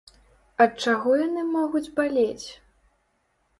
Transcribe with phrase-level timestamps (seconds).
[0.63, 2.47] Ад чаго яны могуць балець?